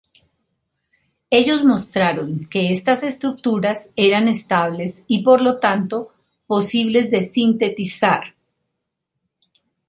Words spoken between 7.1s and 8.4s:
de sintetizar.